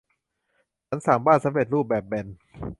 [0.87, 2.27] ฉันสั่งบ้านสำเร็จรูปแบบแบน